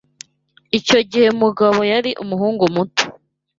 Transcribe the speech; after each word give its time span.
Icyo 0.77 0.99
gihe 1.11 1.27
Mugabo 1.41 1.79
yari 1.91 2.11
umuhungu 2.23 2.63
muto. 2.75 3.05